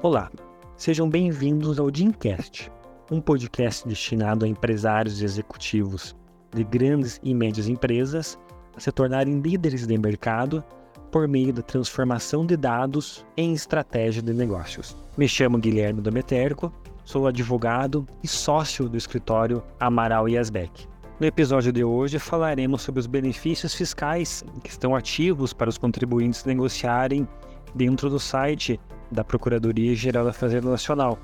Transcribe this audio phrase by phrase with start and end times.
[0.00, 0.30] Olá,
[0.76, 2.70] sejam bem-vindos ao Dimcast,
[3.10, 6.14] um podcast destinado a empresários e executivos
[6.54, 8.38] de grandes e médias empresas
[8.76, 10.62] a se tornarem líderes de mercado
[11.10, 14.96] por meio da transformação de dados em estratégia de negócios.
[15.16, 16.72] Me chamo Guilherme Dometerco,
[17.04, 20.86] sou advogado e sócio do escritório Amaral e Asbeck.
[21.18, 26.44] No episódio de hoje falaremos sobre os benefícios fiscais que estão ativos para os contribuintes
[26.44, 27.26] negociarem
[27.74, 28.78] dentro do site
[29.10, 31.18] da Procuradoria Geral da Fazenda Nacional.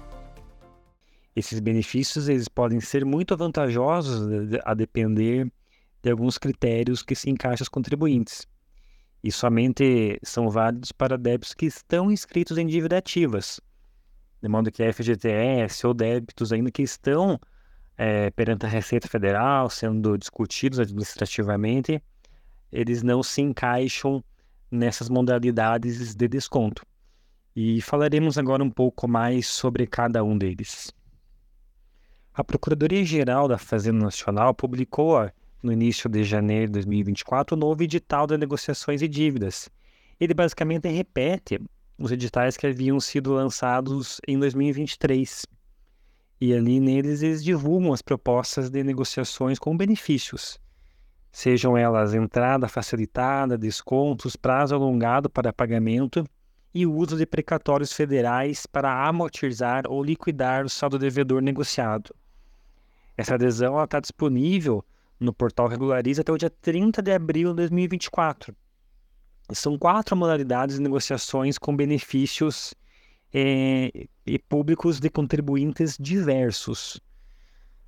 [1.37, 4.29] Esses benefícios eles podem ser muito vantajosos
[4.65, 5.51] a depender
[6.03, 8.47] de alguns critérios que se encaixam aos contribuintes.
[9.23, 13.61] E somente são válidos para débitos que estão inscritos em dívida ativas,
[14.43, 17.41] de modo que FGTS ou débitos ainda que estão
[17.97, 22.03] é, perante a Receita Federal, sendo discutidos administrativamente,
[22.71, 24.23] eles não se encaixam
[24.71, 26.85] nessas modalidades de desconto.
[27.57, 30.93] E falaremos agora um pouco mais sobre cada um deles.
[32.33, 35.31] A Procuradoria-Geral da Fazenda Nacional publicou
[35.63, 39.71] no início de janeiro de 2024 o novo edital de negociações e dívidas.
[40.19, 41.61] Ele basicamente repete
[41.97, 45.47] os editais que haviam sido lançados em 2023.
[46.41, 50.59] E ali neles eles divulgam as propostas de negociações com benefícios,
[51.31, 56.27] sejam elas entrada facilitada, descontos, prazo alongado para pagamento
[56.75, 62.13] e o uso de precatórios federais para amortizar ou liquidar o saldo devedor negociado.
[63.17, 64.85] Essa adesão está disponível
[65.21, 68.55] no portal Regulariza até o dia 30 de abril de 2024.
[69.53, 72.75] São quatro modalidades de negociações com benefícios
[73.33, 77.01] é, e públicos de contribuintes diversos.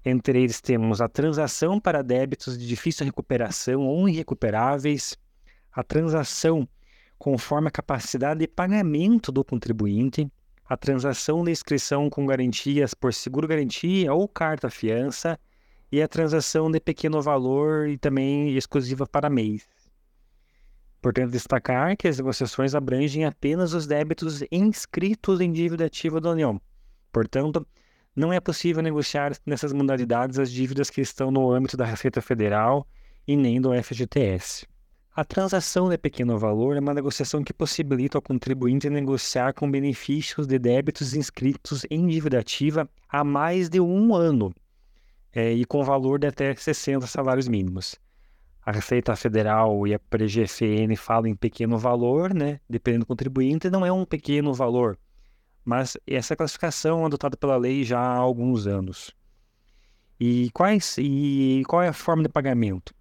[0.05, 5.19] Entre eles temos a transação para débitos de difícil recuperação ou irrecuperáveis,
[5.73, 6.69] a transação
[7.19, 10.31] conforme a capacidade de pagamento do contribuinte,
[10.69, 15.39] a transação de inscrição com garantias por seguro-garantia ou carta-fiança
[15.91, 19.65] e a transação de pequeno valor e também exclusiva para mês.
[20.99, 26.61] Importante destacar que as negociações abrangem apenas os débitos inscritos em dívida ativa da União.
[27.13, 27.67] Portanto,
[28.15, 32.87] não é possível negociar nessas modalidades as dívidas que estão no âmbito da Receita Federal
[33.27, 34.67] e nem do FGTS.
[35.17, 40.47] A transação de pequeno valor é uma negociação que possibilita ao contribuinte negociar com benefícios
[40.47, 44.55] de débitos inscritos em dívida ativa há mais de um ano
[45.33, 47.97] é, e com valor de até 60 salários mínimos.
[48.61, 53.87] A Receita Federal e a PGFN falam em pequeno valor, né, dependendo do contribuinte, não
[53.87, 54.99] é um pequeno valor,
[55.65, 59.17] mas essa classificação é adotada pela lei já há alguns anos.
[60.21, 62.95] E, quais, e qual é a forma de pagamento?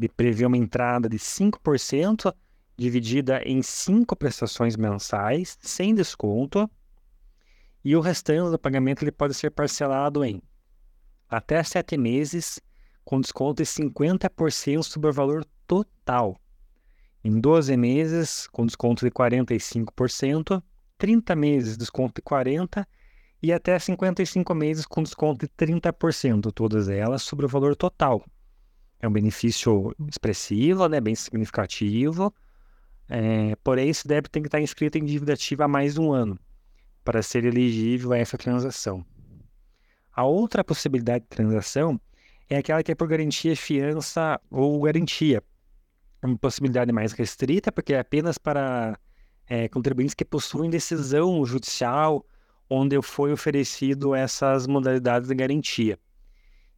[0.00, 2.34] Ele prevê uma entrada de 5%
[2.74, 6.70] dividida em cinco prestações mensais, sem desconto,
[7.84, 10.42] e o restante do pagamento ele pode ser parcelado em
[11.28, 12.58] até sete meses,
[13.04, 16.40] com desconto de 50% sobre o valor total.
[17.22, 20.62] Em 12 meses, com desconto de 45%,
[20.96, 22.86] 30 meses, desconto de 40%
[23.42, 28.24] e até 55 meses com desconto de 30%, todas elas sobre o valor total
[29.00, 32.32] é um benefício expressivo, né, bem significativo,
[33.08, 36.38] é, porém esse débito tem que estar inscrito em dívida ativa há mais um ano
[37.04, 39.04] para ser elegível a essa transação.
[40.12, 42.00] A outra possibilidade de transação
[42.48, 45.42] é aquela que é por garantia, fiança ou garantia.
[46.22, 48.98] Uma possibilidade mais restrita, porque é apenas para
[49.46, 52.24] é, contribuintes que possuem decisão judicial
[52.68, 55.98] onde foi oferecido essas modalidades de garantia.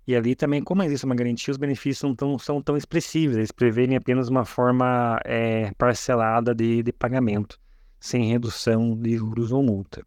[0.06, 3.52] E ali também, como existe uma garantia, os benefícios não tão, são tão expressivos, eles
[3.52, 7.58] preverem apenas uma forma é, parcelada de, de pagamento,
[8.00, 10.04] sem redução de juros ou multa.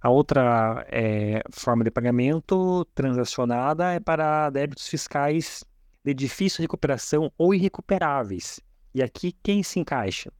[0.00, 5.64] A outra é, forma de pagamento transacionada é para débitos fiscais
[6.02, 8.60] de difícil recuperação ou irrecuperáveis.
[8.94, 10.32] E aqui quem se encaixa?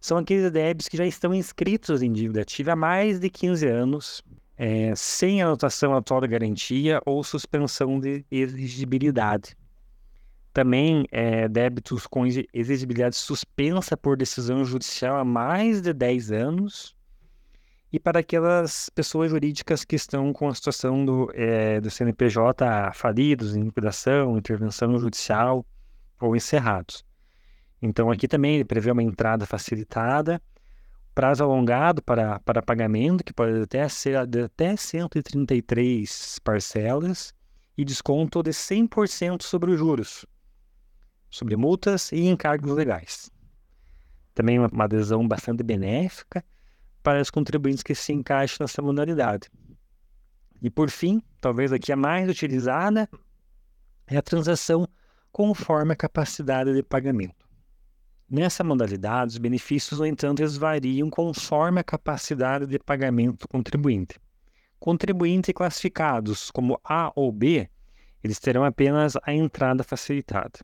[0.00, 4.22] São aqueles débitos que já estão inscritos em dívida ativa há mais de 15 anos
[4.64, 9.56] é, sem anotação atual da garantia ou suspensão de exigibilidade.
[10.52, 16.94] Também é, débitos com exigibilidade suspensa por decisão judicial há mais de 10 anos
[17.92, 23.56] e para aquelas pessoas jurídicas que estão com a situação do, é, do CNPJ falidos,
[23.56, 25.66] em liquidação, intervenção judicial
[26.20, 27.04] ou encerrados.
[27.82, 30.40] Então, aqui também ele prevê uma entrada facilitada
[31.14, 37.34] prazo alongado para, para pagamento, que pode até ser até 133 parcelas,
[37.76, 40.26] e desconto de 100% sobre os juros,
[41.30, 43.30] sobre multas e encargos legais.
[44.34, 46.44] Também uma, adesão bastante benéfica,
[47.02, 49.50] para os contribuintes que se encaixam nessa modalidade.
[50.60, 53.08] E por fim, talvez aqui a mais utilizada,
[54.06, 54.86] é a transação
[55.32, 57.41] conforme a capacidade de pagamento.
[58.34, 64.18] Nessa modalidade, os benefícios, no entanto, eles variam conforme a capacidade de pagamento do contribuinte.
[64.80, 67.68] Contribuintes classificados como A ou B,
[68.24, 70.60] eles terão apenas a entrada facilitada.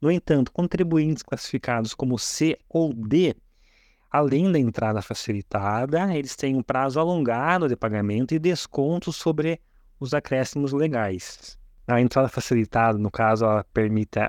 [0.00, 3.34] No entanto, contribuintes classificados como C ou D,
[4.08, 9.60] além da entrada facilitada, eles têm um prazo alongado de pagamento e descontos sobre
[9.98, 11.58] os acréscimos legais.
[11.88, 14.20] A entrada facilitada, no caso, ela permite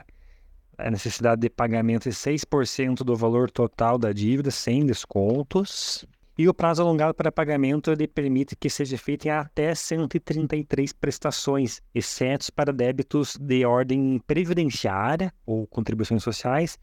[0.77, 6.06] a necessidade de pagamento de 6% do valor total da dívida, sem descontos.
[6.38, 11.81] E o prazo alongado para pagamento ele permite que seja feito em até 133 prestações,
[11.94, 16.78] exceto para débitos de ordem previdenciária ou contribuições sociais,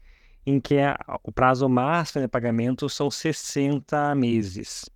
[0.45, 0.77] em que
[1.23, 4.89] o prazo máximo de pagamento são 60 meses.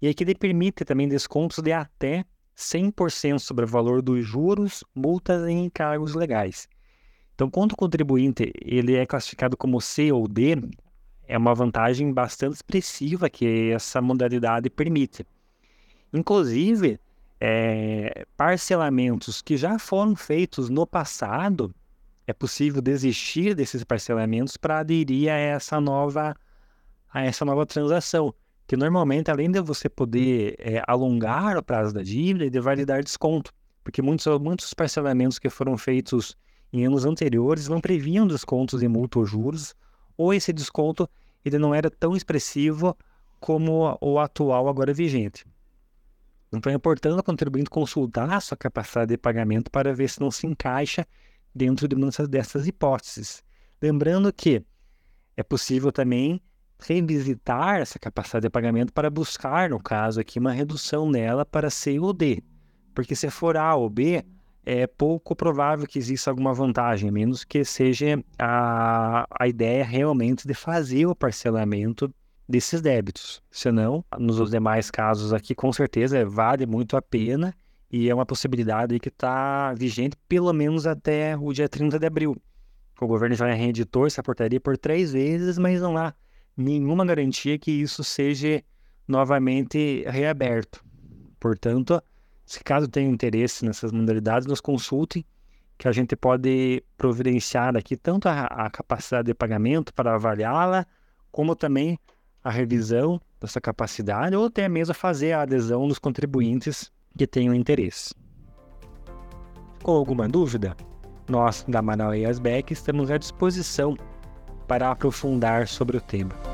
[0.00, 2.24] E aqui ele permite também descontos de até
[2.56, 6.68] 100% sobre o valor dos juros, multas e encargos legais.
[7.34, 10.56] Então, quando o contribuinte ele é classificado como C ou D,
[11.26, 15.26] é uma vantagem bastante expressiva que essa modalidade permite.
[16.12, 17.00] Inclusive,
[17.40, 21.74] é, parcelamentos que já foram feitos no passado,
[22.26, 26.36] é possível desistir desses parcelamentos para aderir a essa nova
[27.12, 28.32] a essa nova transação,
[28.66, 32.86] que normalmente além de você poder é, alongar o prazo da dívida, ele vai lhe
[32.86, 33.52] dar desconto,
[33.84, 36.36] porque muitos muitos parcelamentos que foram feitos
[36.72, 39.74] em anos anteriores não previam descontos de multa ou juros,
[40.16, 41.08] ou esse desconto
[41.44, 42.96] ele não era tão expressivo
[43.40, 45.44] como o atual agora vigente.
[46.52, 50.30] Então é importante o contribuinte consultar a sua capacidade de pagamento para ver se não
[50.30, 51.06] se encaixa
[51.54, 53.42] dentro de uma dessas hipóteses.
[53.80, 54.64] Lembrando que
[55.36, 56.40] é possível também
[56.78, 61.98] revisitar essa capacidade de pagamento para buscar, no caso aqui, uma redução nela para C
[61.98, 62.42] ou D.
[62.94, 64.24] Porque se for A ou B,
[64.64, 70.46] é pouco provável que exista alguma vantagem, a menos que seja a, a ideia realmente
[70.46, 72.12] de fazer o parcelamento
[72.48, 73.42] desses débitos.
[73.50, 77.54] Senão, nos demais casos aqui, com certeza, vale muito a pena
[77.90, 82.36] e é uma possibilidade que está vigente pelo menos até o dia 30 de abril.
[83.00, 86.14] O governo já reeditou essa portaria por três vezes, mas não há
[86.56, 88.62] nenhuma garantia que isso seja
[89.08, 90.84] novamente reaberto.
[91.40, 92.00] Portanto,
[92.52, 95.24] se caso tenha interesse nessas modalidades, nos consultem,
[95.78, 100.86] que a gente pode providenciar aqui tanto a, a capacidade de pagamento para avaliá-la,
[101.30, 101.98] como também
[102.44, 108.14] a revisão dessa capacidade, ou até mesmo fazer a adesão dos contribuintes que tenham interesse.
[109.82, 110.76] Com alguma dúvida?
[111.30, 113.96] Nós, da Manaus Asbec, estamos à disposição
[114.68, 116.51] para aprofundar sobre o tema.